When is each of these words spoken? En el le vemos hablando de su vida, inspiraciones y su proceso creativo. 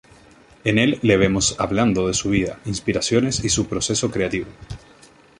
En 0.63 0.79
el 0.79 0.97
le 1.03 1.15
vemos 1.15 1.55
hablando 1.59 2.07
de 2.07 2.15
su 2.15 2.31
vida, 2.31 2.57
inspiraciones 2.65 3.45
y 3.45 3.49
su 3.49 3.67
proceso 3.67 4.09
creativo. 4.09 4.47